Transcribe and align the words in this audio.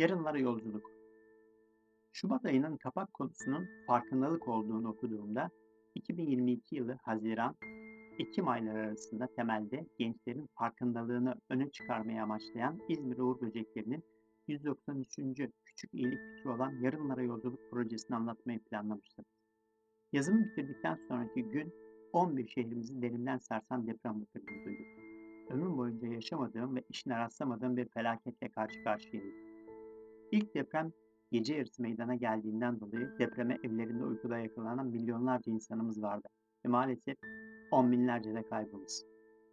Yarınlara 0.00 0.38
yolculuk. 0.38 0.90
Şubat 2.12 2.44
ayının 2.44 2.76
kapak 2.76 3.14
konusunun 3.14 3.68
farkındalık 3.86 4.48
olduğunu 4.48 4.88
okuduğumda 4.88 5.50
2022 5.94 6.76
yılı 6.76 6.98
Haziran 7.02 7.56
Ekim 8.18 8.48
ayları 8.48 8.78
arasında 8.78 9.26
temelde 9.36 9.86
gençlerin 9.98 10.48
farkındalığını 10.54 11.34
öne 11.50 11.70
çıkarmaya 11.70 12.22
amaçlayan 12.22 12.78
İzmir 12.88 13.18
Uğur 13.18 13.40
Böcekleri'nin 13.40 14.04
193. 14.48 15.16
Küçük 15.64 15.94
İyilik 15.94 16.18
Fikri 16.36 16.50
olan 16.50 16.82
Yarınlara 16.82 17.22
Yolculuk 17.22 17.70
projesini 17.70 18.16
anlatmayı 18.16 18.58
planlamıştım. 18.58 19.24
Yazımı 20.12 20.44
bitirdikten 20.44 20.98
sonraki 21.08 21.42
gün 21.42 21.74
11 22.12 22.48
şehrimizi 22.48 23.02
derinden 23.02 23.38
sarsan 23.38 23.86
deprem 23.86 24.20
batırını 24.20 24.64
duyduk. 24.64 24.86
Ömrüm 25.50 25.78
boyunca 25.78 26.08
yaşamadığım 26.08 26.76
ve 26.76 26.84
işine 26.88 27.18
rastlamadığım 27.18 27.76
bir 27.76 27.88
felaketle 27.88 28.48
karşı 28.48 28.84
karşıyayım. 28.84 29.49
İlk 30.32 30.54
deprem 30.54 30.92
gece 31.32 31.54
yarısı 31.54 31.82
meydana 31.82 32.14
geldiğinden 32.14 32.80
dolayı 32.80 33.18
depreme 33.18 33.58
evlerinde 33.64 34.04
uykuda 34.04 34.38
yakalanan 34.38 34.86
milyonlarca 34.86 35.52
insanımız 35.52 36.02
vardı. 36.02 36.28
Ve 36.64 36.68
maalesef 36.68 37.16
on 37.70 37.92
binlerce 37.92 38.34
de 38.34 38.42
kaybımız. 38.42 39.06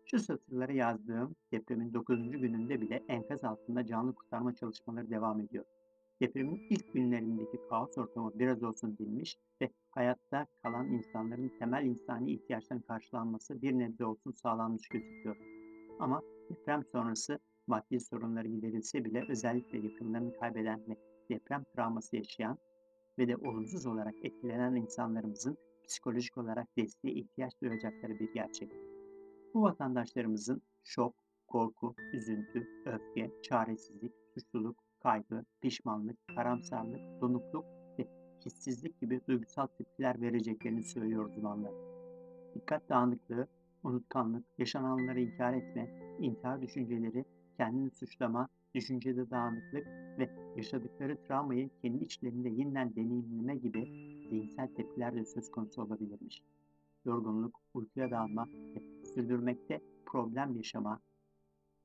Şu 0.05 0.19
satırları 0.19 0.73
yazdığım 0.73 1.35
depremin 1.51 1.93
9. 1.93 2.31
gününde 2.31 2.81
bile 2.81 3.03
enkaz 3.07 3.43
altında 3.43 3.85
canlı 3.85 4.15
kurtarma 4.15 4.55
çalışmaları 4.55 5.09
devam 5.09 5.39
ediyor. 5.39 5.65
Depremin 6.21 6.67
ilk 6.69 6.93
günlerindeki 6.93 7.57
kaos 7.69 7.97
ortamı 7.97 8.31
biraz 8.39 8.63
olsun 8.63 8.97
dinmiş 8.97 9.37
ve 9.61 9.69
hayatta 9.89 10.45
kalan 10.63 10.87
insanların 10.87 11.51
temel 11.59 11.85
insani 11.85 12.31
ihtiyaçlarının 12.31 12.83
karşılanması 12.83 13.61
bir 13.61 13.73
nebze 13.73 14.05
olsun 14.05 14.31
sağlanmış 14.31 14.87
gözüküyor. 14.87 15.37
Ama 15.99 16.21
deprem 16.49 16.83
sonrası 16.91 17.39
maddi 17.67 17.99
sorunları 17.99 18.47
giderilse 18.47 19.05
bile 19.05 19.25
özellikle 19.29 19.77
yakınlarını 19.77 20.33
kaybeden 20.39 20.79
ve 20.89 20.97
deprem 21.29 21.63
travması 21.75 22.15
yaşayan 22.15 22.57
ve 23.17 23.27
de 23.27 23.37
olumsuz 23.37 23.85
olarak 23.85 24.15
etkilenen 24.23 24.75
insanlarımızın 24.75 25.57
psikolojik 25.87 26.37
olarak 26.37 26.67
desteğe 26.77 27.13
ihtiyaç 27.13 27.61
duyacakları 27.61 28.19
bir 28.19 28.33
gerçek. 28.33 28.71
Bu 29.53 29.61
vatandaşlarımızın 29.61 30.61
şok, 30.83 31.15
korku, 31.47 31.95
üzüntü, 32.13 32.67
öfke, 32.85 33.31
çaresizlik, 33.43 34.13
suçluluk, 34.33 34.83
kaygı, 34.99 35.45
pişmanlık, 35.61 36.17
karamsarlık, 36.35 37.21
donukluk 37.21 37.65
ve 37.99 38.07
hissizlik 38.45 39.01
gibi 39.01 39.21
duygusal 39.27 39.67
tepkiler 39.67 40.21
vereceklerini 40.21 40.83
söylüyor 40.83 41.25
uzmanlar. 41.25 41.73
Dikkat 42.55 42.89
dağınıklığı, 42.89 43.47
unutkanlık, 43.83 44.45
yaşananları 44.57 45.19
inkar 45.19 45.53
etme, 45.53 45.89
intihar 46.19 46.61
düşünceleri, 46.61 47.25
kendini 47.57 47.91
suçlama, 47.91 48.47
düşüncede 48.75 49.29
dağınıklık 49.29 49.87
ve 50.19 50.29
yaşadıkları 50.55 51.17
travmayı 51.27 51.69
kendi 51.81 52.03
içlerinde 52.03 52.49
yeniden 52.49 52.95
deneyimleme 52.95 53.55
gibi 53.55 53.85
zihinsel 54.29 54.67
tepkiler 54.67 55.15
de 55.15 55.25
söz 55.25 55.51
konusu 55.51 55.81
olabilirmiş. 55.81 56.43
Yorgunluk, 57.05 57.59
uykuya 57.73 58.11
dalma 58.11 58.47
ve 58.75 59.05
sürdürmekte 59.05 59.81
problem 60.05 60.55
yaşama, 60.55 60.99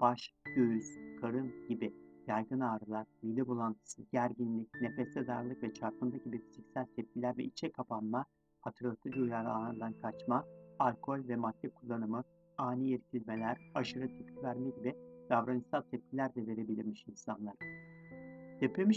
baş, 0.00 0.34
göğüs, 0.56 0.86
karın 1.20 1.68
gibi 1.68 1.94
yaygın 2.26 2.60
ağrılar, 2.60 3.06
mide 3.22 3.46
bulantısı, 3.46 4.02
gerginlik, 4.12 4.68
nefeste 4.80 5.26
darlık 5.26 5.62
ve 5.62 5.74
çarpıntı 5.74 6.16
gibi 6.16 6.38
fiziksel 6.38 6.86
tepkiler 6.96 7.36
ve 7.38 7.44
içe 7.44 7.72
kapanma, 7.72 8.24
hatırlatıcı 8.60 9.20
uyarılardan 9.20 9.92
kaçma, 9.92 10.44
alkol 10.78 11.28
ve 11.28 11.36
madde 11.36 11.68
kullanımı, 11.68 12.24
ani 12.58 12.88
irkilmeler, 12.88 13.58
aşırı 13.74 14.08
tepki 14.08 14.42
verme 14.42 14.70
gibi 14.70 14.94
davranışsal 15.30 15.82
tepkiler 15.82 16.34
de 16.34 16.46
verebilirmiş 16.46 17.04
insanlar. 17.08 17.54
Depremi, 18.60 18.94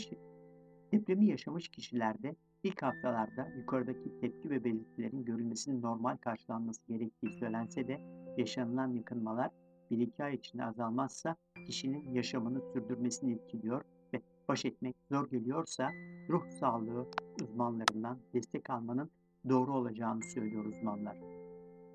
depremi 0.91 1.25
yaşamış 1.25 1.69
kişilerde 1.69 2.35
ilk 2.63 2.81
haftalarda 2.81 3.47
yukarıdaki 3.57 4.19
tepki 4.21 4.49
ve 4.49 4.63
belirtilerin 4.63 5.25
görülmesinin 5.25 5.81
normal 5.81 6.17
karşılanması 6.17 6.81
gerektiği 6.87 7.31
söylense 7.31 7.87
de 7.87 8.01
yaşanılan 8.37 8.93
yıkılmalar 8.93 9.51
bir 9.91 9.99
iki 9.99 10.23
ay 10.23 10.35
içinde 10.35 10.65
azalmazsa 10.65 11.35
kişinin 11.67 12.13
yaşamını 12.13 12.61
sürdürmesini 12.73 13.33
etkiliyor 13.33 13.81
ve 14.13 14.21
baş 14.47 14.65
etmek 14.65 14.95
zor 15.11 15.29
geliyorsa 15.29 15.89
ruh 16.29 16.49
sağlığı 16.49 17.07
uzmanlarından 17.41 18.19
destek 18.33 18.69
almanın 18.69 19.09
doğru 19.49 19.73
olacağını 19.73 20.23
söylüyor 20.23 20.65
uzmanlar. 20.65 21.17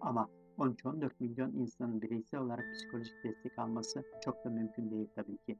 Ama 0.00 0.28
13-14 0.60 1.10
milyon 1.20 1.52
insanın 1.52 2.02
bireysel 2.02 2.40
olarak 2.40 2.64
psikolojik 2.74 3.24
destek 3.24 3.58
alması 3.58 4.04
çok 4.24 4.44
da 4.44 4.50
mümkün 4.50 4.90
değil 4.90 5.08
tabii 5.14 5.36
ki. 5.36 5.58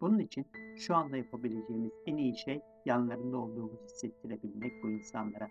Bunun 0.00 0.18
için 0.18 0.46
şu 0.76 0.94
anda 0.94 1.16
yapabileceğimiz 1.16 1.92
en 2.06 2.16
iyi 2.16 2.36
şey 2.36 2.60
yanlarında 2.86 3.36
olduğumuzu 3.36 3.84
hissettirebilmek 3.84 4.72
bu 4.82 4.90
insanlara. 4.90 5.48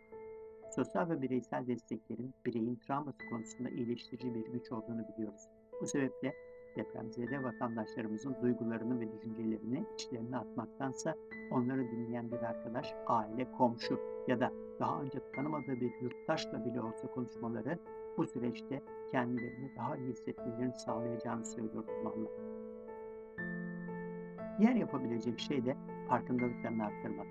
Sosyal 0.75 1.09
ve 1.09 1.21
bireysel 1.21 1.67
desteklerin 1.67 2.33
bireyin 2.45 2.75
travması 2.75 3.17
konusunda 3.29 3.69
iyileştirici 3.69 4.35
bir 4.35 4.45
güç 4.45 4.71
olduğunu 4.71 5.07
biliyoruz. 5.07 5.41
Bu 5.81 5.87
sebeple 5.87 6.33
depremzede 6.77 7.43
vatandaşlarımızın 7.43 8.35
duygularını 8.41 8.99
ve 8.99 9.11
düşüncelerini 9.11 9.85
içlerine 9.93 10.37
atmaktansa 10.37 11.15
onları 11.51 11.91
dinleyen 11.91 12.31
bir 12.31 12.41
arkadaş, 12.41 12.93
aile, 13.07 13.51
komşu 13.51 13.99
ya 14.27 14.39
da 14.39 14.51
daha 14.79 15.01
önce 15.01 15.19
tanımadığı 15.35 15.81
bir 15.81 15.91
yurttaşla 16.01 16.65
bile 16.65 16.81
olsa 16.81 17.07
konuşmaları 17.07 17.79
bu 18.17 18.27
süreçte 18.27 18.81
kendilerini 19.11 19.75
daha 19.77 19.97
iyi 19.97 20.09
hissetmelerini 20.09 20.73
sağlayacağını 20.73 21.45
söylüyor 21.45 21.83
uzmanlar. 21.83 22.31
Diğer 24.59 24.75
yapabilecek 24.75 25.39
şey 25.39 25.65
de 25.65 25.77
farkındalıklarını 26.09 26.85
arttırmak. 26.85 27.27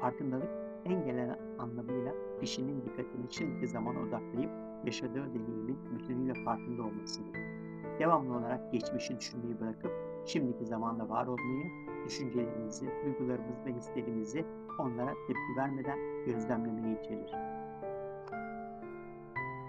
Farkındalık 0.00 0.50
en 0.84 1.04
genel 1.04 1.38
anlamıyla 1.58 2.12
kişinin 2.40 2.84
dikkatini 2.84 3.26
şimdiki 3.30 3.68
zamana 3.68 4.00
odaklayıp 4.00 4.50
yaşadığı 4.84 5.34
deneyimin 5.34 5.78
bütünüyle 5.92 6.44
farkında 6.44 6.82
olmasıdır. 6.82 7.38
Devamlı 7.98 8.36
olarak 8.36 8.72
geçmişi 8.72 9.18
düşünmeyi 9.18 9.60
bırakıp 9.60 9.92
şimdiki 10.26 10.66
zamanda 10.66 11.08
var 11.08 11.26
olmayı, 11.26 11.64
düşüncelerimizi, 12.06 12.90
duygularımızı 13.04 13.64
ve 13.66 13.72
hislerimizi 13.72 14.44
onlara 14.78 15.14
tepki 15.26 15.56
vermeden 15.56 15.98
gözlemlemeyi 16.26 17.00
içerir. 17.00 17.53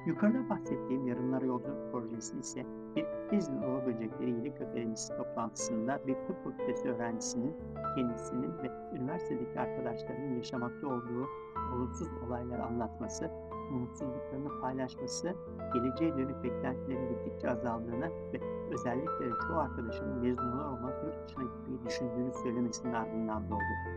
Yukarıda 0.05 0.49
bahsettiğim 0.49 1.07
Yarınlara 1.07 1.45
Yolculuk 1.45 1.91
projesi 1.91 2.39
ise 2.39 2.65
bir 2.95 3.05
İzmir 3.37 3.63
Ova 3.63 3.85
Böcekleri 3.85 4.31
İyilik 4.31 4.61
Akademisi 4.61 5.17
toplantısında 5.17 5.99
bir 6.07 6.13
tıp 6.13 6.43
fakültesi 6.43 6.89
öğrencisinin 6.89 7.55
kendisinin 7.95 8.57
ve 8.63 8.71
üniversitedeki 8.93 9.59
arkadaşlarının 9.59 10.35
yaşamakta 10.35 10.87
olduğu 10.87 11.27
olumsuz 11.75 12.07
olayları 12.27 12.63
anlatması, 12.63 13.31
umutsuzluklarını 13.71 14.61
paylaşması, 14.61 15.35
geleceğe 15.73 16.17
dönük 16.17 16.43
beklentilerin 16.43 17.09
gittikçe 17.09 17.49
azaldığını 17.49 18.09
ve 18.33 18.39
özellikle 18.71 19.29
çoğu 19.47 19.57
arkadaşının 19.57 20.17
mezun 20.17 20.51
olur 20.51 20.65
olmaz 20.65 20.93
yurt 21.05 21.27
dışına 21.27 21.43
gitmeyi 21.43 21.85
düşündüğünü 21.85 22.33
söylemesinin 22.43 22.93
ardından 22.93 23.49
doğdu. 23.49 23.94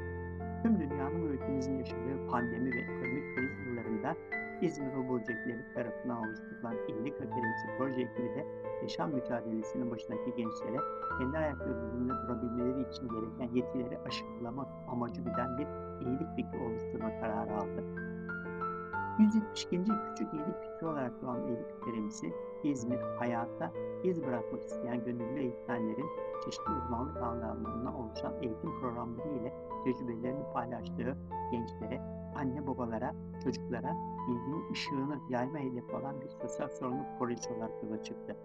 Tüm 0.63 0.81
dünyanın 0.81 1.27
ülkemizin 1.27 1.79
yaşadığı 1.79 2.27
pandemi 2.31 2.71
ve 2.71 2.81
ekonomik 2.81 3.37
kriz 3.37 3.67
yıllarında 3.67 4.17
İzmir 4.63 4.95
Oburcekleri 4.95 5.75
tarafından 5.75 6.19
oluşturulan 6.19 6.77
İyilik 6.89 7.15
Akademisi 7.15 7.67
proje 7.79 8.01
ekibi 8.01 8.35
de 8.35 8.47
yaşam 8.83 9.11
mücadelesinin 9.13 9.91
başındaki 9.91 10.35
gençlere 10.37 10.79
kendi 11.19 11.39
ayakları 11.39 11.71
üzerinde 11.71 12.13
durabilmeleri 12.13 12.81
için 12.81 13.09
gereken 13.09 13.55
yetileri 13.55 13.99
aşılamak 13.99 14.69
amacı 14.89 15.21
güden 15.21 15.59
bir 15.59 15.67
iyilik 16.07 16.37
fikri 16.37 16.59
oluşturma 16.59 17.21
kararı 17.21 17.55
aldı. 17.55 17.85
172. 19.19 19.85
Küçük 20.09 20.35
İyilik 20.35 20.57
Fikri 20.63 20.87
olarak 20.87 21.23
doğan 21.23 21.47
İyilik 21.47 21.67
Akademisi, 21.83 22.33
İzmir, 22.65 22.99
hayata 23.19 23.73
iz 24.05 24.27
bırakmak 24.27 24.63
isteyen 24.63 25.05
gönüllü 25.05 25.41
eğitmenlerin 25.41 26.07
çeşitli 26.45 26.73
uzmanlık 26.73 27.17
alanlarından 27.17 27.95
oluşan 27.95 28.33
eğitim 28.43 28.81
programları 28.81 29.29
ile 29.29 29.53
tecrübelerini 29.89 30.53
paylaştığı 30.53 31.17
gençlere, 31.51 32.01
anne 32.37 32.67
babalara, 32.67 33.15
çocuklara 33.45 33.97
bilginin 34.29 34.73
ışığını 34.73 35.19
yayma 35.29 35.59
hedefi 35.59 35.93
olan 35.93 36.21
bir 36.21 36.29
sosyal 36.29 36.69
sorumluluk 36.69 37.19
projesi 37.19 37.53
olarak 37.53 37.71
yola 37.83 38.03
çıktı. 38.03 38.37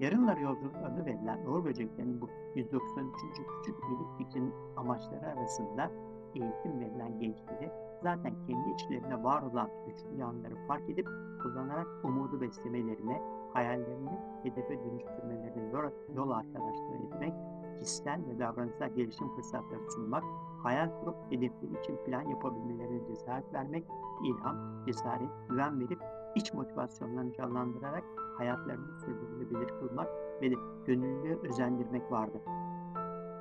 Yarınlar 0.00 0.36
yolculuk 0.36 0.76
adı 0.76 1.06
verilen 1.06 1.46
Uğur 1.46 1.64
Böceklerinin 1.64 2.20
bu 2.20 2.28
193. 2.54 3.14
küçük 3.58 3.76
iyilik 3.84 4.18
fikrinin 4.18 4.54
amaçları 4.76 5.26
arasında 5.26 5.90
eğitim 6.34 6.80
verilen 6.80 7.18
gençleri 7.18 7.70
zaten 8.02 8.34
kendi 8.46 8.70
içlerinde 8.70 9.22
var 9.22 9.42
olan 9.42 9.70
güçlü 9.86 10.16
yanları 10.16 10.54
fark 10.68 10.90
edip 10.90 11.08
kullanarak 11.42 11.86
umudu 12.04 12.40
beslemelerine, 12.40 13.22
hayallerini 13.52 14.18
hedefe 14.42 14.84
dönüştürmelerine 14.84 15.70
yol, 15.72 15.90
yol 16.16 16.30
arkadaşlığı 16.30 17.06
etmek, 17.06 17.34
kişisel 17.78 18.20
ve 18.28 18.38
davranışsal 18.38 18.88
gelişim 18.88 19.28
fırsatları 19.28 19.90
sunmak, 19.90 20.24
hayal 20.62 20.90
kurup 21.00 21.16
hedefleri 21.30 21.80
için 21.82 21.96
plan 22.04 22.22
yapabilmelerine 22.22 23.06
cesaret 23.06 23.54
vermek, 23.54 23.84
ilham, 24.24 24.56
cesaret, 24.86 25.30
güven 25.48 25.80
verip 25.80 25.98
iç 26.34 26.54
motivasyonlarını 26.54 27.32
canlandırarak 27.32 28.04
hayatlarını 28.38 29.00
sürdürülebilir 29.00 29.68
kılmak 29.68 30.08
ve 30.42 30.50
de 30.50 30.54
gönüllülüğü 30.86 31.38
özendirmek 31.48 32.12
vardı. 32.12 32.40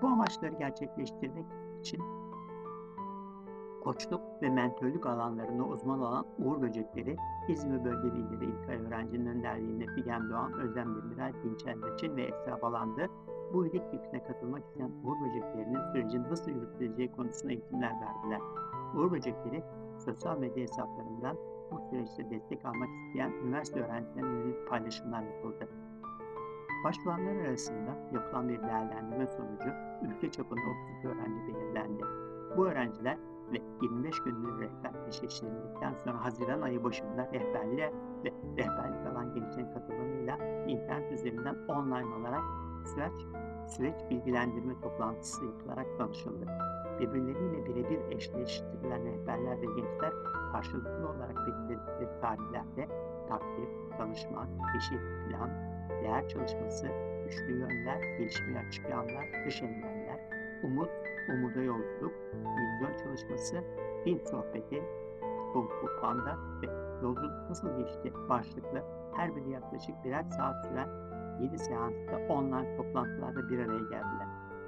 Bu 0.01 0.07
amaçları 0.07 0.55
gerçekleştirmek 0.55 1.45
için 1.79 2.01
koçluk 3.83 4.21
ve 4.41 4.49
mentörlük 4.49 5.05
alanlarında 5.05 5.63
uzman 5.63 5.99
olan 5.99 6.25
Uğur 6.39 6.61
Böcekleri, 6.61 7.15
İzmir 7.47 7.85
Bölge 7.85 8.17
Lideri 8.17 8.45
İlkay 8.45 8.77
Öğrenci'nin 8.77 9.25
önderliğinde 9.25 9.85
Figen 9.85 10.29
Doğan, 10.29 10.53
Özlem 10.53 10.95
Demirel, 10.95 11.33
Dinç 11.43 11.65
Eldeçin 11.65 12.15
ve 12.15 12.23
Esra 12.23 12.61
Balandı, 12.61 13.09
bu 13.53 13.65
iyilik 13.65 13.91
fikrine 13.91 14.23
katılmak 14.23 14.65
isteyen 14.65 14.91
Uğur 15.03 15.15
Böcekleri'nin 15.25 15.91
sürecin 15.91 16.23
nasıl 16.23 16.51
yürütüleceği 16.51 17.11
konusunda 17.11 17.53
eğitimler 17.53 17.91
verdiler. 17.91 18.41
Uğur 18.95 19.11
Böcekleri, 19.11 19.63
sosyal 20.05 20.37
medya 20.37 20.63
hesaplarından 20.63 21.37
bu 21.71 21.79
süreçte 21.89 22.29
destek 22.29 22.65
almak 22.65 22.89
isteyen 22.89 23.31
üniversite 23.31 23.79
öğrencilerine 23.79 24.31
yönelik 24.31 24.69
paylaşımlar 24.69 25.21
yapıldı. 25.21 25.69
Başvuranlar 26.83 27.35
arasında 27.35 27.97
yapılan 28.13 28.49
bir 28.49 28.61
değerlendirme 28.61 29.27
sonucu 29.27 29.69
ülke 30.01 30.31
çapında 30.31 30.61
32 31.01 31.07
öğrenci 31.07 31.47
belirlendi. 31.47 32.03
Bu 32.57 32.67
öğrenciler 32.67 33.17
ve 33.53 33.57
25 33.81 34.19
günlük 34.19 34.61
rehber 34.61 35.07
eşleştirildikten 35.07 35.93
sonra 35.93 36.25
Haziran 36.25 36.61
ayı 36.61 36.83
başında 36.83 37.29
rehberliğe 37.33 37.93
ve 38.23 38.31
rehberlik 38.57 39.07
alan 39.07 39.33
gençlerin 39.33 39.73
katılımıyla 39.73 40.37
internet 40.67 41.11
üzerinden 41.11 41.55
online 41.67 42.15
olarak 42.15 42.41
süreç, 42.87 43.13
süreç 43.67 43.95
bilgilendirme 44.09 44.81
toplantısı 44.81 45.45
yapılarak 45.45 45.97
tanışıldı. 45.97 46.45
Birbirleriyle 46.99 47.65
birebir 47.65 48.15
eşleştirilen 48.15 49.05
rehberler 49.05 49.61
ve 49.61 49.65
gençler 49.65 50.13
karşılıklı 50.51 51.09
olarak 51.09 51.35
belirledikleri 51.35 52.21
tarihlerde 52.21 52.87
takdir, 53.29 53.97
tanışma, 53.97 54.47
keşif, 54.73 55.01
plan, 55.27 55.49
değer 56.03 56.29
çalışması, 56.29 56.87
güçlü 57.25 57.59
yönler, 57.59 58.17
gelişmeye 58.17 58.59
açık 58.67 58.89
yanlar, 58.89 59.25
dış 59.45 59.61
engeller, 59.61 60.19
umut, 60.63 60.89
umuda 61.29 61.61
yolculuk, 61.61 62.13
vizyon 62.33 62.97
çalışması, 62.97 63.63
film 64.03 64.19
sohbeti, 64.25 64.83
Kung 65.53 65.69
Panda 66.01 66.37
ve 66.61 66.67
yolculuk 67.03 67.49
nasıl 67.49 67.77
geçti 67.77 68.13
başlıklı 68.29 68.83
her 69.15 69.35
biri 69.35 69.49
yaklaşık 69.49 70.03
birer 70.03 70.23
saat 70.23 70.65
süren 70.65 70.89
7 71.41 71.59
seansta 71.59 72.17
online 72.29 72.75
toplantılarda 72.77 73.49
bir 73.49 73.59
araya 73.59 73.79
geldiler. 73.79 74.27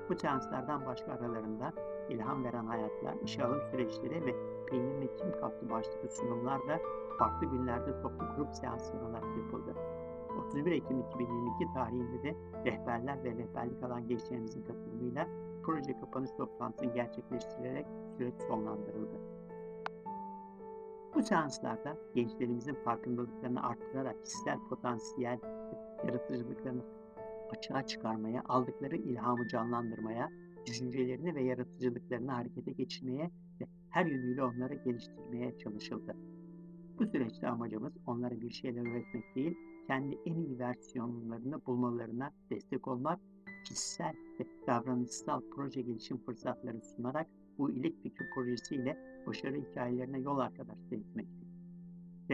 Bu 0.10 0.16
seanslardan 0.16 0.86
başka 0.86 1.12
aralarında 1.12 1.74
ilham 2.10 2.44
veren 2.44 2.66
hayatlar, 2.66 3.16
işe 3.24 3.44
alım 3.44 3.62
süreçleri 3.72 4.26
ve 4.26 4.36
peynir 4.68 5.02
ve 5.02 5.16
kim 5.16 5.32
kaptı 5.32 5.70
başlıklı 5.70 6.10
sunumlar 6.10 6.68
da 6.68 6.80
farklı 7.20 7.48
günlerde 7.48 8.02
toplu 8.02 8.26
grup 8.38 8.56
seansları 8.56 9.06
olarak 9.06 9.38
yapıldı. 9.38 9.76
31 10.48 10.72
Ekim 10.72 11.00
2022 11.00 11.74
tarihinde 11.74 12.24
de 12.24 12.36
rehberler 12.66 13.24
ve 13.24 13.32
rehberlik 13.32 13.84
alan 13.84 14.08
gençlerimizin 14.08 14.64
katılımıyla 14.64 15.28
proje 15.64 16.00
kapanış 16.00 16.32
toplantısını 16.32 16.94
gerçekleştirerek 16.94 17.86
süreç 18.18 18.36
sonlandırıldı. 18.48 19.20
Bu 21.16 21.24
seanslarda 21.24 21.98
gençlerimizin 22.16 22.74
farkındalıklarını 22.74 23.64
arttırarak 23.64 24.24
kişisel 24.24 24.60
potansiyel 24.70 25.40
yaratıcılıklarını 26.08 26.84
açığa 27.58 27.88
çıkarmaya, 27.88 28.44
aldıkları 28.46 28.96
ilhamı 28.96 29.48
canlandırmaya, 29.48 30.30
düşüncelerini 30.66 31.36
ve 31.36 31.44
yaratıcılıklarını 31.44 32.32
harekete 32.32 32.72
geçirmeye 32.72 33.32
ve 33.62 33.66
her 33.90 34.06
yönüyle 34.06 34.44
onları 34.44 34.74
geliştirmeye 34.74 35.58
çalışıldı. 35.58 36.16
Bu 37.00 37.06
süreçte 37.06 37.48
amacımız 37.48 37.94
onlara 38.08 38.42
bir 38.42 38.50
şeyler 38.50 38.92
öğretmek 38.92 39.36
değil, 39.36 39.58
kendi 39.88 40.18
en 40.26 40.36
iyi 40.36 40.60
versiyonlarını 40.60 41.66
bulmalarına 41.66 42.32
destek 42.50 42.88
olmak, 42.88 43.20
kişisel 43.66 44.14
ve 44.40 44.46
davranışsal 44.68 45.42
proje 45.56 45.82
gelişim 45.82 46.18
fırsatları 46.18 46.82
sunarak 46.82 47.28
bu 47.58 47.72
iyilik 47.72 48.04
fikri 48.04 48.30
projesiyle 48.36 48.98
başarı 49.28 49.56
hikayelerine 49.56 50.20
yol 50.20 50.38
arkadaşlığı 50.38 50.96
etmektir. 50.96 51.43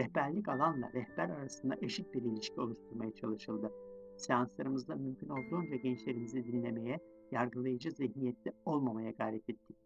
Rehberlik 0.00 0.48
alanla 0.48 0.92
rehber 0.92 1.28
arasında 1.28 1.76
eşit 1.82 2.14
bir 2.14 2.22
ilişki 2.22 2.60
oluşturmaya 2.60 3.14
çalışıldı. 3.14 3.72
Seanslarımızda 4.16 4.94
mümkün 4.94 5.28
olduğunca 5.28 5.76
gençlerimizi 5.76 6.44
dinlemeye, 6.44 6.98
yargılayıcı 7.30 7.90
zihniyette 7.90 8.52
olmamaya 8.64 9.10
gayret 9.10 9.50
ettik. 9.50 9.76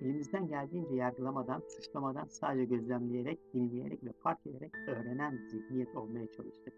Elimizden 0.00 0.48
geldiğince 0.48 0.94
yargılamadan, 0.94 1.62
suçlamadan 1.68 2.26
sadece 2.28 2.64
gözlemleyerek, 2.64 3.54
dinleyerek 3.54 4.04
ve 4.04 4.12
fark 4.12 4.46
ederek 4.46 4.74
öğrenen 4.88 5.38
zihniyet 5.50 5.96
olmaya 5.96 6.26
çalıştık. 6.30 6.74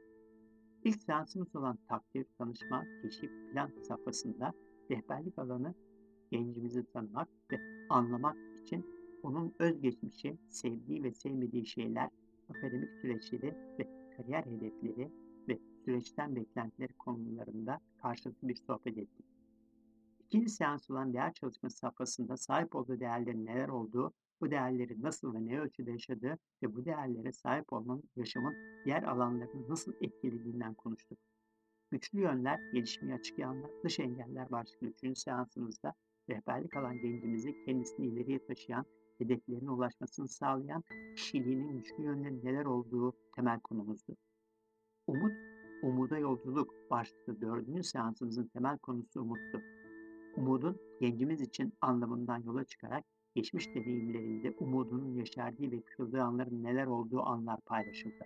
İlk 0.85 1.03
seansımız 1.03 1.57
olan 1.57 1.79
takdir, 1.89 2.27
tanışma, 2.39 2.85
keşif, 3.03 3.31
plan 3.53 3.71
safhasında 3.89 4.53
rehberlik 4.91 5.39
alanı 5.39 5.75
gencimizi 6.31 6.85
tanımak 6.85 7.29
ve 7.53 7.57
anlamak 7.91 8.37
için 8.63 8.87
onun 9.23 9.55
özgeçmişi, 9.59 10.39
sevdiği 10.49 11.03
ve 11.03 11.13
sevmediği 11.13 11.67
şeyler, 11.67 12.11
akademik 12.51 12.91
süreçleri 13.01 13.55
ve 13.79 13.89
kariyer 14.17 14.45
hedefleri 14.45 15.11
ve 15.49 15.59
süreçten 15.85 16.37
beklentileri 16.37 16.93
konularında 16.93 17.81
karşılıklı 18.03 18.49
bir 18.49 18.57
sohbet 18.57 18.99
ettik. 18.99 19.27
İkinci 20.21 20.49
seans 20.49 20.91
olan 20.91 21.13
değer 21.13 21.33
çalışması 21.33 21.77
safhasında 21.77 22.37
sahip 22.37 22.75
olduğu 22.75 23.01
değerlerin 23.01 23.47
neler 23.47 23.69
olduğu, 23.69 24.13
bu 24.41 24.51
değerleri 24.51 25.03
nasıl 25.03 25.35
ve 25.35 25.47
ne 25.47 25.61
ölçüde 25.61 25.91
yaşadığı 25.91 26.39
ve 26.63 26.75
bu 26.75 26.85
değerlere 26.85 27.33
sahip 27.33 27.73
olmanın 27.73 28.03
yaşamın 28.17 28.55
diğer 28.85 29.03
alanlarını 29.03 29.69
nasıl 29.69 29.93
etkilediğinden 30.01 30.75
konuştuk. 30.75 31.19
Güçlü 31.91 32.21
yönler, 32.21 32.61
gelişmeye 32.73 33.15
açık 33.15 33.39
yanlar, 33.39 33.71
dış 33.85 34.01
engeller 34.01 34.51
başlıklı 34.51 34.87
üçüncü 34.87 35.21
seansımızda 35.21 35.95
rehberlik 36.31 36.77
alan 36.77 36.99
gencimizi 36.99 37.65
kendisini 37.65 38.07
ileriye 38.07 38.47
taşıyan, 38.47 38.87
hedeflerine 39.19 39.71
ulaşmasını 39.71 40.29
sağlayan 40.29 40.85
kişiliğinin 41.17 41.79
güçlü 41.79 42.03
yönleri 42.03 42.45
neler 42.45 42.65
olduğu 42.65 43.13
temel 43.35 43.61
konumuzdu. 43.61 44.17
Umut, 45.07 45.33
umuda 45.83 46.19
yolculuk 46.19 46.75
başlıklı 46.91 47.41
dördüncü 47.41 47.83
seansımızın 47.83 48.47
temel 48.47 48.79
konusu 48.79 49.21
umuttu. 49.21 49.63
Umudun 50.37 50.77
gencimiz 51.01 51.41
için 51.41 51.73
anlamından 51.81 52.43
yola 52.43 52.65
çıkarak 52.65 53.05
geçmiş 53.35 53.75
deneyimlerinde 53.75 54.55
umudunun 54.59 55.15
yaşardığı 55.15 55.71
ve 55.71 55.83
kırıldığı 55.83 56.23
anların 56.23 56.65
neler 56.65 56.87
olduğu 56.87 57.23
anlar 57.23 57.61
paylaşıldı. 57.61 58.25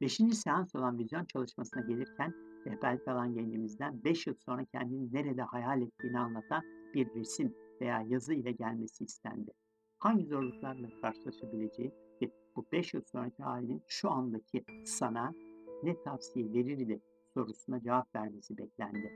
Beşinci 0.00 0.36
seans 0.36 0.74
olan 0.74 0.98
vizyon 0.98 1.24
çalışmasına 1.24 1.82
gelirken 1.82 2.34
rehberlik 2.66 3.08
alan 3.08 3.34
gencimizden 3.34 4.04
5 4.04 4.26
yıl 4.26 4.34
sonra 4.34 4.64
kendini 4.64 5.12
nerede 5.12 5.42
hayal 5.42 5.82
ettiğini 5.82 6.18
anlatan 6.18 6.62
bir 6.94 7.14
resim 7.14 7.54
veya 7.82 8.02
yazı 8.08 8.34
ile 8.34 8.52
gelmesi 8.52 9.04
istendi. 9.04 9.50
Hangi 9.98 10.26
zorluklarla 10.26 10.88
karşılaşabileceği 11.00 11.92
ve 12.22 12.30
bu 12.56 12.66
5 12.72 12.94
yıl 12.94 13.02
sonraki 13.02 13.42
halinin 13.42 13.82
şu 13.88 14.10
andaki 14.10 14.64
sana 14.84 15.32
ne 15.82 16.02
tavsiye 16.02 16.52
verirdi 16.52 17.00
sorusuna 17.34 17.80
cevap 17.80 18.14
vermesi 18.14 18.58
beklendi. 18.58 19.12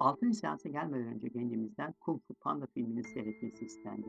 Altıncı 0.00 0.38
seansa 0.38 0.68
gelmeden 0.68 1.14
önce 1.14 1.28
gencimizden 1.28 1.94
Kung 2.00 2.20
Fu 2.28 2.34
Panda 2.34 2.66
filmini 2.66 3.04
seyretmesi 3.04 3.64
istendi. 3.64 4.06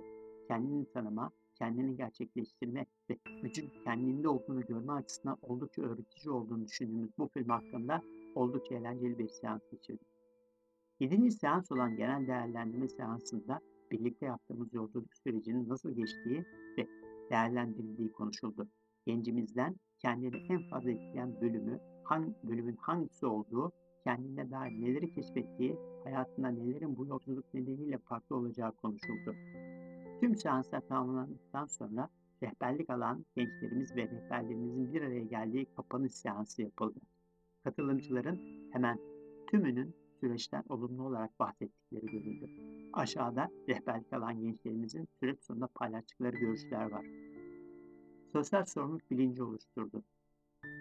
Kendini 0.48 0.92
tanıma, 0.92 1.32
kendini 1.56 1.98
gerçekleştirme 1.98 2.86
ve 3.10 3.18
gücün 3.44 3.70
kendinde 3.84 4.30
olduğunu 4.30 4.66
görme 4.66 4.94
açısından 4.94 5.38
oldukça 5.42 5.82
öğretici 5.82 6.34
olduğunu 6.34 6.66
düşündüğümüz 6.66 7.10
bu 7.18 7.30
film 7.34 7.50
hakkında 7.50 8.02
oldukça 8.36 8.76
eğlenceli 8.76 9.20
bir 9.20 9.30
seans 9.30 9.62
geçirdik. 9.72 10.17
Yedinci 11.00 11.32
seans 11.32 11.72
olan 11.72 11.96
genel 11.96 12.28
değerlendirme 12.28 12.90
seansında 12.90 13.60
birlikte 13.92 14.26
yaptığımız 14.26 14.74
yolculuk 14.74 15.14
sürecinin 15.14 15.70
nasıl 15.70 15.92
geçtiği 15.92 16.46
ve 16.78 16.88
değerlendirildiği 17.30 18.12
konuşuldu. 18.12 18.68
Gencimizden 19.06 19.76
kendini 20.00 20.36
en 20.50 20.70
fazla 20.70 20.92
etkileyen 20.92 21.42
bölümü, 21.42 21.80
hangi 22.04 22.34
bölümün 22.44 22.76
hangisi 22.76 23.26
olduğu, 23.26 23.72
kendine 24.04 24.52
dair 24.52 24.72
neleri 24.72 25.12
keşfettiği, 25.12 25.78
hayatında 26.04 26.48
nelerin 26.48 26.98
bu 26.98 27.08
yolculuk 27.08 27.54
nedeniyle 27.54 27.98
farklı 27.98 28.36
olacağı 28.36 28.72
konuşuldu. 28.72 29.36
Tüm 30.20 30.36
seanslar 30.36 30.82
tamamlandıktan 30.82 31.66
sonra 31.66 32.10
rehberlik 32.44 32.90
alan 32.90 33.26
gençlerimiz 33.36 33.96
ve 33.96 34.02
rehberlerimizin 34.02 34.94
bir 34.94 35.02
araya 35.02 35.24
geldiği 35.24 35.66
kapanış 35.66 36.14
seansı 36.14 36.62
yapıldı. 36.62 37.00
Katılımcıların 37.64 38.40
hemen 38.72 39.00
tümünün 39.52 39.96
süreçten 40.20 40.64
olumlu 40.70 41.04
olarak 41.04 41.40
bahsettikleri 41.40 42.06
görüldü. 42.06 42.50
Aşağıda 42.94 43.50
rehberlik 43.70 44.14
alan 44.14 44.42
gençlerimizin 44.42 45.08
süreç 45.20 45.40
sonunda 45.44 45.68
paylaştıkları 45.68 46.38
görüşler 46.38 46.92
var. 46.92 47.06
Sosyal 48.34 48.66
sorumluluk 48.66 49.12
bilinci 49.12 49.44
oluşturdu. 49.44 50.04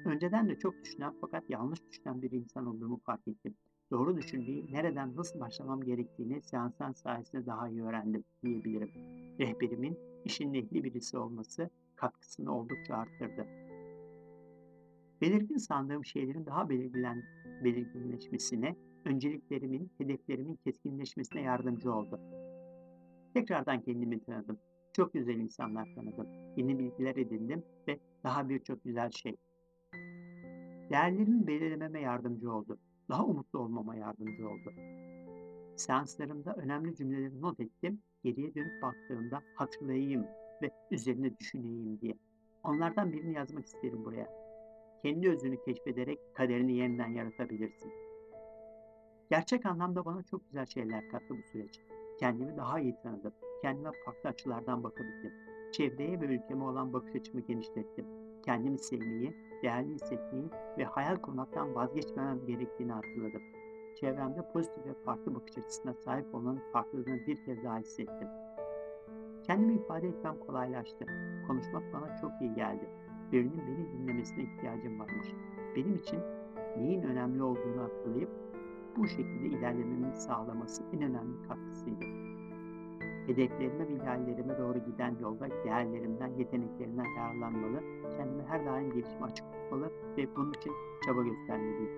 Önceden 0.05 0.49
de 0.49 0.59
çok 0.59 0.85
düşünen 0.85 1.15
fakat 1.21 1.51
yanlış 1.51 1.81
düşünen 1.91 2.23
bir 2.23 2.31
insan 2.31 2.67
olduğumu 2.67 3.01
fark 3.05 3.29
ettim. 3.29 3.55
Doğru 3.91 4.17
düşünmeyi, 4.17 4.73
nereden 4.73 5.17
nasıl 5.17 5.41
başlamam 5.41 5.81
gerektiğini 5.81 6.43
seanslar 6.43 6.93
sayesinde 6.93 7.47
daha 7.47 7.69
iyi 7.69 7.83
öğrendim 7.83 8.25
diyebilirim. 8.43 8.91
Rehberimin 9.39 9.99
işin 10.25 10.55
ehli 10.55 10.85
birisi 10.85 11.19
olması 11.19 11.71
katkısını 11.97 12.59
oldukça 12.59 12.95
arttırdı. 12.95 13.47
Belirgin 15.21 15.57
sandığım 15.57 16.05
şeylerin 16.05 16.47
daha 16.47 16.69
belirgilen, 16.69 17.23
belirginleşmesine 17.65 18.77
önceliklerimin, 19.07 19.91
hedeflerimin 19.99 20.57
keskinleşmesine 20.57 21.41
yardımcı 21.41 21.93
oldu. 21.93 22.21
Tekrardan 23.35 23.81
kendimi 23.81 24.25
tanıdım. 24.25 24.59
Çok 24.93 25.15
güzel 25.15 25.37
insanlar 25.37 25.95
tanıdım. 25.95 26.27
Yeni 26.57 26.79
bilgiler 26.79 27.17
edindim 27.17 27.65
ve 27.89 27.99
daha 28.25 28.49
birçok 28.49 28.85
güzel 28.85 29.11
şey. 29.11 29.37
Değerlerimi 30.91 31.47
belirlememe 31.47 32.01
yardımcı 32.01 32.53
oldu. 32.53 32.79
Daha 33.09 33.25
umutlu 33.25 33.59
olmama 33.59 33.97
yardımcı 33.97 34.49
oldu. 34.49 34.73
Seanslarımda 35.77 36.55
önemli 36.55 36.97
cümleleri 36.97 37.43
not 37.43 37.61
ettim. 37.61 38.03
Geriye 38.25 38.55
dönüp 38.55 38.83
baktığımda 38.83 39.43
hatırlayayım 39.55 40.27
ve 40.63 40.71
üzerine 40.91 41.39
düşüneyim 41.39 42.01
diye. 42.01 42.15
Onlardan 42.65 43.13
birini 43.13 43.35
yazmak 43.35 43.67
isterim 43.67 44.05
buraya. 44.05 44.29
Kendi 45.03 45.31
özünü 45.31 45.65
keşfederek 45.65 46.19
kaderini 46.35 46.77
yeniden 46.77 47.09
yaratabilirsin. 47.09 48.06
Gerçek 49.31 49.67
anlamda 49.67 50.05
bana 50.05 50.23
çok 50.23 50.47
güzel 50.47 50.67
şeyler 50.67 51.09
kattı 51.09 51.35
bu 51.39 51.43
süreç. 51.53 51.81
Kendimi 52.21 52.57
daha 52.57 52.81
iyi 52.81 52.97
tanıdım. 53.03 53.33
Kendime 53.63 53.91
farklı 54.05 54.29
açılardan 54.29 54.85
bakabildim. 54.85 55.33
Çevreye 55.73 56.21
ve 56.21 56.25
ülkeme 56.25 56.65
olan 56.65 56.93
bakış 56.93 57.17
açımı 57.17 57.41
genişlettim. 57.41 58.07
Kendimi 58.45 58.79
sevmeyi, 58.79 59.37
değerli 59.63 59.95
hissetmeyi 59.95 60.51
ve 60.79 60.85
hayal 60.85 61.17
kurmaktan 61.17 61.75
vazgeçmemem 61.75 62.47
gerektiğini 62.47 62.93
hatırladım. 62.93 63.43
Çevremde 64.01 64.53
pozitif 64.53 64.87
ve 64.87 64.95
farklı 65.05 65.35
bakış 65.35 65.59
açısına 65.59 65.95
sahip 65.95 66.35
olmanın 66.35 66.63
farklılığını 66.73 67.27
bir 67.27 67.45
kez 67.45 67.65
daha 67.65 67.79
hissettim. 67.79 68.29
Kendimi 69.43 69.75
ifade 69.75 70.09
etmem 70.09 70.39
kolaylaştı. 70.47 71.07
Konuşmak 71.47 71.93
bana 71.93 72.17
çok 72.17 72.31
iyi 72.41 72.55
geldi. 72.55 72.89
Birinin 73.33 73.63
beni 73.69 73.93
dinlemesine 73.93 74.43
ihtiyacım 74.43 75.01
varmış. 75.01 75.29
Benim 75.77 75.95
için 75.95 76.21
neyin 76.77 77.03
önemli 77.03 77.43
olduğunu 77.43 77.83
hatırlayıp 77.83 78.31
bu 78.97 79.09
şekilde 79.09 79.47
ilerlememi 79.47 80.17
sağlaması 80.17 80.83
en 80.93 81.03
önemli 81.03 81.49
katkısıydı. 81.49 82.05
Hedeflerime 83.27 83.89
ve 83.89 83.93
ideallerime 83.93 84.59
doğru 84.59 84.79
giden 84.79 85.17
yolda 85.21 85.49
değerlerimden, 85.65 86.29
yeteneklerimden 86.29 87.05
yararlanmalı, 87.17 87.83
kendimi 88.17 88.43
her 88.43 88.67
daim 88.67 88.93
gelişime 88.93 89.25
açık 89.25 89.47
tutmalı 89.53 89.91
ve 90.17 90.37
bunun 90.37 90.53
için 90.53 90.73
çaba 91.07 91.23
göstermeliyim. 91.23 91.91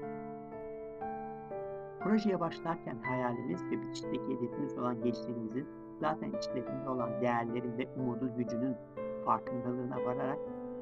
Projeye 2.00 2.40
başlarken 2.40 2.98
hayalimiz 3.02 3.64
ve 3.70 3.82
bitişteki 3.82 4.36
hedefimiz 4.36 4.78
olan 4.78 5.02
gençlerimizin 5.02 5.66
zaten 6.00 6.32
içlerinde 6.32 6.88
olan 6.88 7.20
değerlerin 7.20 7.78
ve 7.78 7.88
umudun 7.96 8.36
gücünün 8.36 8.76
farkındalığına 9.24 10.04
vararak 10.04 10.38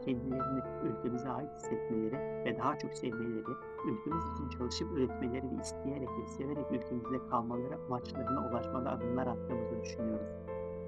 kendilerini 0.07 0.63
ülkemize 0.85 1.29
ait 1.29 1.55
hissetmeleri 1.55 2.45
ve 2.45 2.59
daha 2.59 2.79
çok 2.79 2.95
sevmeleri, 2.95 3.53
ülkemiz 3.87 4.25
için 4.35 4.49
çalışıp 4.59 4.93
üretmeleri 4.93 5.51
ve 5.51 5.63
isteyerek 5.63 6.09
ve 6.09 6.27
severek 6.27 6.67
ülkemizde 6.73 7.29
kalmaları 7.31 7.75
amaçlarına 7.87 8.51
ulaşmada 8.51 8.91
adımlar 8.91 9.27
attığımızı 9.27 9.83
düşünüyoruz. 9.83 10.27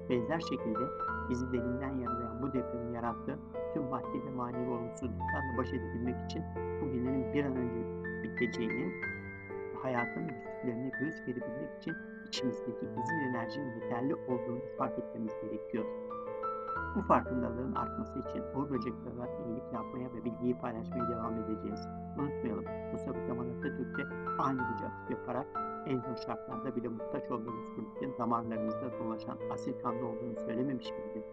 Benzer 0.09 0.39
şekilde 0.39 0.85
bizi 1.29 1.51
derinden 1.51 1.99
yaralayan 1.99 2.41
bu 2.41 2.53
depremin 2.53 2.93
yarattığı 2.93 3.39
tüm 3.73 3.83
maddi 3.83 4.25
ve 4.25 4.31
manevi 4.35 4.69
olumsuzluklarla 4.69 5.57
baş 5.57 5.69
edebilmek 5.69 6.25
için 6.25 6.43
bugünlerin 6.81 7.33
bir 7.33 7.45
an 7.45 7.55
önce 7.55 7.79
biteceğini, 8.23 8.93
hayatın 9.83 10.27
güçlüklerine 10.27 10.91
göz 10.99 11.21
verebilmek 11.27 11.77
için 11.77 11.95
içimizdeki 12.27 12.79
gizli 12.79 13.29
enerjinin 13.29 13.81
yeterli 13.81 14.15
olduğunu 14.15 14.59
fark 14.77 14.99
etmemiz 14.99 15.33
gerekiyor. 15.41 15.85
Bu 16.95 17.01
farkındalığın 17.01 17.75
artması 17.75 18.19
için 18.19 18.43
Uğur 18.55 18.69
Böcekler'e 18.69 19.45
iyilik 19.45 19.73
yapmaya 19.73 20.13
ve 20.13 20.25
bilgiyi 20.25 20.57
paylaşmaya 20.57 21.09
devam 21.09 21.33
edeceğiz. 21.33 21.87
Unutmayalım, 22.17 22.65
Mustafa 22.91 23.25
Kemal 23.27 23.45
Atatürk'te 23.57 24.03
aynı 24.39 24.61
atıp 24.61 25.11
yaparak 25.11 25.47
en 25.85 25.99
zor 25.99 26.15
şartlarda 26.25 26.75
bile 26.75 26.87
muhtaç 26.87 27.31
olduğumuz 27.31 27.69
ülkenin 27.77 28.17
damarlarımızda 28.17 28.99
dolaşan 28.99 29.37
asil 29.51 29.73
kanlı 29.83 30.05
olduğunu 30.05 30.35
söylememiş 30.45 30.91
miydi? 30.91 31.23